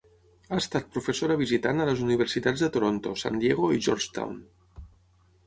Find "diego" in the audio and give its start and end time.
3.45-3.71